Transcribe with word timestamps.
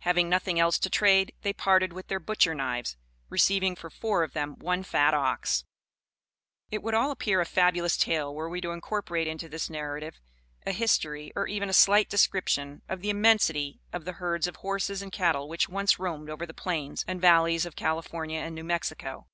Having 0.00 0.28
nothing 0.28 0.58
else 0.58 0.76
to 0.80 0.90
trade, 0.90 1.32
they 1.42 1.52
parted 1.52 1.92
with 1.92 2.08
their 2.08 2.18
butcher 2.18 2.52
knives, 2.52 2.96
receiving 3.28 3.76
for 3.76 3.88
four 3.88 4.24
of 4.24 4.32
them 4.32 4.56
one 4.58 4.82
fat 4.82 5.14
ox. 5.14 5.62
It 6.68 6.82
would 6.82 6.94
all 6.94 7.12
appear 7.12 7.40
a 7.40 7.46
fabulous 7.46 7.96
tale, 7.96 8.34
were 8.34 8.48
we 8.48 8.60
to 8.62 8.72
incorporate 8.72 9.28
into 9.28 9.48
this 9.48 9.70
narrative 9.70 10.18
a 10.66 10.72
history, 10.72 11.32
or 11.36 11.46
even 11.46 11.68
a 11.70 11.72
slight 11.72 12.10
description 12.10 12.82
of 12.88 13.02
the 13.02 13.10
immensity 13.10 13.80
of 13.92 14.04
the 14.04 14.14
herds 14.14 14.48
of 14.48 14.56
horses 14.56 15.00
and 15.00 15.12
cattle 15.12 15.46
which 15.48 15.68
once 15.68 16.00
roamed 16.00 16.28
over 16.28 16.44
the 16.44 16.52
plains 16.54 17.04
and 17.06 17.20
valleys 17.20 17.64
of 17.64 17.76
California 17.76 18.40
and 18.40 18.56
New 18.56 18.64
Mexico. 18.64 19.28